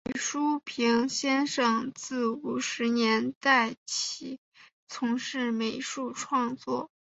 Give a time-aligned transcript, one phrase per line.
[0.05, 4.39] 李叔平先生自五十年代起
[4.87, 6.89] 从事美术创作。